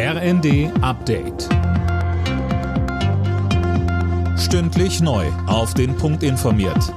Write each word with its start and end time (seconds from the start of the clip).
RND 0.00 0.70
Update. 0.80 1.48
Stündlich 4.38 5.00
neu. 5.00 5.26
Auf 5.48 5.74
den 5.74 5.96
Punkt 5.96 6.22
informiert. 6.22 6.94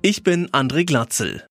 Ich 0.00 0.22
bin 0.22 0.48
André 0.50 0.86
Glatzel. 0.86 1.44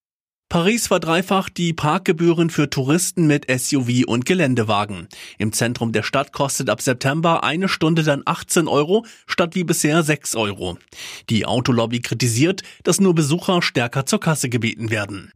Paris 0.48 0.88
verdreifacht 0.88 1.58
die 1.58 1.74
Parkgebühren 1.74 2.50
für 2.50 2.70
Touristen 2.70 3.28
mit 3.28 3.52
SUV 3.52 4.06
und 4.08 4.26
Geländewagen. 4.26 5.10
Im 5.38 5.52
Zentrum 5.52 5.92
der 5.92 6.04
Stadt 6.04 6.32
kostet 6.32 6.70
ab 6.70 6.82
September 6.82 7.44
eine 7.44 7.68
Stunde 7.68 8.04
dann 8.04 8.22
18 8.26 8.70
Euro 8.70 9.06
statt 9.28 9.56
wie 9.56 9.66
bisher 9.66 10.02
6 10.02 10.36
Euro. 10.36 10.78
Die 11.30 11.46
Autolobby 11.46 12.00
kritisiert, 12.00 12.64
dass 12.84 13.02
nur 13.02 13.16
Besucher 13.16 13.62
stärker 13.62 14.06
zur 14.06 14.22
Kasse 14.22 14.48
gebeten 14.48 14.92
werden. 14.92 15.34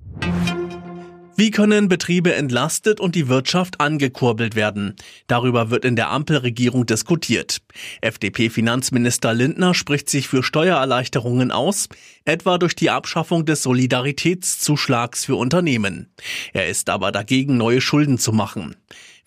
Wie 1.38 1.52
können 1.52 1.90
Betriebe 1.90 2.34
entlastet 2.34 3.02
und 3.02 3.14
die 3.14 3.28
Wirtschaft 3.28 3.82
angekurbelt 3.82 4.56
werden? 4.56 4.96
Darüber 5.28 5.70
wird 5.70 5.84
in 5.84 5.98
der 5.98 6.10
Ampelregierung 6.10 6.86
diskutiert. 6.86 7.58
FDP-Finanzminister 8.00 9.34
Lindner 9.34 9.74
spricht 9.74 10.10
sich 10.10 10.30
für 10.30 10.44
Steuererleichterungen 10.44 11.52
aus, 11.52 11.90
etwa 12.24 12.58
durch 12.58 12.74
die 12.74 12.90
Abschaffung 12.90 13.46
des 13.46 13.64
Solidaritätszuschlags 13.64 15.26
für 15.26 15.36
Unternehmen. 15.36 16.08
Er 16.54 16.70
ist 16.70 16.90
aber 16.90 17.12
dagegen, 17.12 17.58
neue 17.58 17.82
Schulden 17.82 18.18
zu 18.18 18.32
machen. 18.32 18.78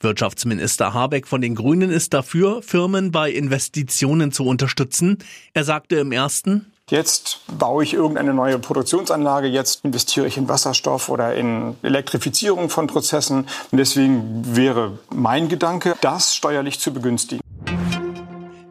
Wirtschaftsminister 0.01 0.95
Habeck 0.95 1.27
von 1.27 1.43
den 1.43 1.55
Grünen 1.55 1.91
ist 1.91 2.15
dafür, 2.15 2.63
Firmen 2.63 3.11
bei 3.11 3.31
Investitionen 3.31 4.33
zu 4.33 4.47
unterstützen. 4.47 5.19
Er 5.53 5.65
sagte 5.65 5.97
im 5.97 6.13
ersten, 6.13 6.73
Jetzt 6.89 7.41
baue 7.59 7.85
ich 7.85 7.93
irgendeine 7.93 8.33
neue 8.33 8.59
Produktionsanlage, 8.59 9.47
jetzt 9.47 9.85
investiere 9.85 10.27
ich 10.27 10.39
in 10.39 10.49
Wasserstoff 10.49 11.11
oder 11.11 11.35
in 11.35 11.77
Elektrifizierung 11.83 12.71
von 12.71 12.87
Prozessen. 12.87 13.47
Und 13.71 13.79
deswegen 13.79 14.57
wäre 14.57 14.99
mein 15.11 15.49
Gedanke, 15.49 15.97
das 16.01 16.35
steuerlich 16.35 16.81
zu 16.81 16.93
begünstigen. 16.93 17.43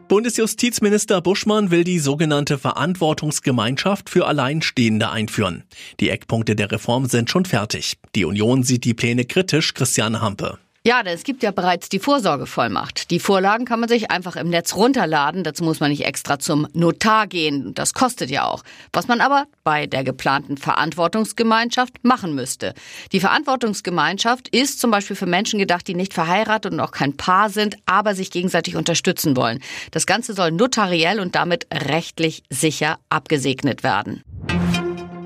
Bundesjustizminister 0.08 1.20
Buschmann 1.20 1.70
will 1.70 1.84
die 1.84 1.98
sogenannte 1.98 2.58
Verantwortungsgemeinschaft 2.58 4.08
für 4.08 4.26
Alleinstehende 4.26 5.10
einführen. 5.10 5.64
Die 6.00 6.08
Eckpunkte 6.08 6.56
der 6.56 6.72
Reform 6.72 7.06
sind 7.06 7.30
schon 7.30 7.44
fertig. 7.44 7.98
Die 8.14 8.24
Union 8.24 8.62
sieht 8.62 8.84
die 8.84 8.94
Pläne 8.94 9.26
kritisch, 9.26 9.74
Christiane 9.74 10.22
Hampe. 10.22 10.58
Ja, 10.88 11.02
es 11.04 11.22
gibt 11.22 11.42
ja 11.42 11.50
bereits 11.50 11.90
die 11.90 11.98
Vorsorgevollmacht. 11.98 13.10
Die 13.10 13.20
Vorlagen 13.20 13.66
kann 13.66 13.78
man 13.78 13.90
sich 13.90 14.10
einfach 14.10 14.36
im 14.36 14.48
Netz 14.48 14.74
runterladen. 14.74 15.44
Dazu 15.44 15.62
muss 15.62 15.80
man 15.80 15.90
nicht 15.90 16.06
extra 16.06 16.38
zum 16.38 16.66
Notar 16.72 17.26
gehen. 17.26 17.74
Das 17.74 17.92
kostet 17.92 18.30
ja 18.30 18.46
auch. 18.46 18.64
Was 18.94 19.06
man 19.06 19.20
aber 19.20 19.44
bei 19.64 19.86
der 19.86 20.02
geplanten 20.02 20.56
Verantwortungsgemeinschaft 20.56 22.02
machen 22.04 22.34
müsste. 22.34 22.72
Die 23.12 23.20
Verantwortungsgemeinschaft 23.20 24.48
ist 24.48 24.80
zum 24.80 24.90
Beispiel 24.90 25.14
für 25.14 25.26
Menschen 25.26 25.58
gedacht, 25.58 25.86
die 25.86 25.94
nicht 25.94 26.14
verheiratet 26.14 26.72
und 26.72 26.80
auch 26.80 26.92
kein 26.92 27.18
Paar 27.18 27.50
sind, 27.50 27.76
aber 27.84 28.14
sich 28.14 28.30
gegenseitig 28.30 28.74
unterstützen 28.74 29.36
wollen. 29.36 29.62
Das 29.90 30.06
Ganze 30.06 30.32
soll 30.32 30.52
notariell 30.52 31.20
und 31.20 31.34
damit 31.34 31.66
rechtlich 31.70 32.44
sicher 32.48 32.98
abgesegnet 33.10 33.82
werden. 33.82 34.24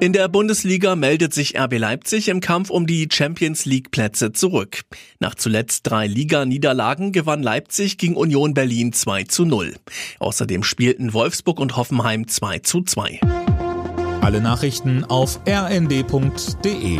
In 0.03 0.12
der 0.12 0.27
Bundesliga 0.27 0.97
meldet 0.97 1.33
sich 1.33 1.56
RB 1.56 1.78
Leipzig 1.78 2.27
im 2.27 2.41
Kampf 2.41 2.70
um 2.70 2.89
die 2.89 3.06
Champions 3.08 3.67
League 3.67 3.92
Plätze 3.92 4.33
zurück. 4.33 4.81
Nach 5.20 5.36
zuletzt 5.36 5.83
drei 5.89 6.09
Liga-Niederlagen 6.09 7.12
gewann 7.12 7.41
Leipzig 7.41 7.98
gegen 7.98 8.17
Union 8.17 8.53
Berlin 8.53 8.92
2 8.92 9.22
zu 9.22 9.44
0. 9.44 9.77
Außerdem 10.19 10.64
spielten 10.64 11.12
Wolfsburg 11.12 11.61
und 11.61 11.77
Hoffenheim 11.77 12.27
2 12.27 12.59
zu 12.59 12.83
2. 12.83 13.20
Alle 14.20 14.41
Nachrichten 14.41 15.05
auf 15.05 15.39
rnd.de 15.47 16.98